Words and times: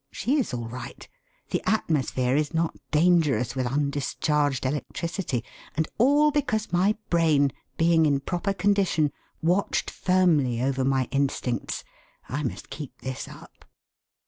She 0.11 0.39
is 0.39 0.51
all 0.51 0.67
right. 0.67 1.07
The 1.51 1.61
atmosphere 1.69 2.35
is 2.35 2.55
not 2.55 2.75
dangerous 2.89 3.55
with 3.55 3.67
undischarged 3.67 4.65
electricity! 4.65 5.43
And 5.77 5.87
all 5.99 6.31
because 6.31 6.73
my 6.73 6.95
brain, 7.11 7.51
being 7.77 8.07
in 8.07 8.21
proper 8.21 8.51
condition, 8.53 9.11
watched 9.43 9.91
firmly 9.91 10.59
over 10.59 10.83
my 10.83 11.07
instincts! 11.11 11.83
I 12.27 12.41
must 12.41 12.71
keep 12.71 13.01
this 13.01 13.27
up.' 13.27 13.63